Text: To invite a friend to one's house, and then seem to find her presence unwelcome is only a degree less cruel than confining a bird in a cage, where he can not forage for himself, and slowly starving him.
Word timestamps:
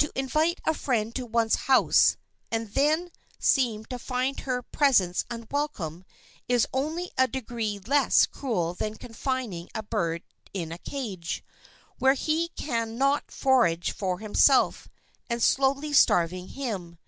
To 0.00 0.12
invite 0.14 0.60
a 0.66 0.74
friend 0.74 1.14
to 1.14 1.24
one's 1.24 1.54
house, 1.54 2.18
and 2.50 2.68
then 2.74 3.10
seem 3.38 3.86
to 3.86 3.98
find 3.98 4.40
her 4.40 4.60
presence 4.62 5.24
unwelcome 5.30 6.04
is 6.46 6.66
only 6.74 7.10
a 7.16 7.26
degree 7.26 7.78
less 7.78 8.26
cruel 8.26 8.74
than 8.74 8.96
confining 8.96 9.70
a 9.74 9.82
bird 9.82 10.24
in 10.52 10.72
a 10.72 10.78
cage, 10.78 11.42
where 11.98 12.12
he 12.12 12.48
can 12.48 12.98
not 12.98 13.30
forage 13.30 13.92
for 13.92 14.18
himself, 14.18 14.88
and 15.30 15.42
slowly 15.42 15.94
starving 15.94 16.48
him. 16.48 16.98